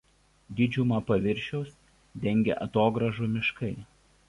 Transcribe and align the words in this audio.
Didžiumą 0.59 1.01
paviršiaus 1.09 1.69
dengia 2.25 2.59
atogrąžų 2.69 3.31
miškai. 3.37 3.73